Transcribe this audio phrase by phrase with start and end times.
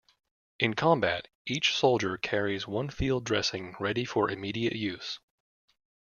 [0.59, 5.19] In combat, each soldier carries one field dressing ready for immediate use.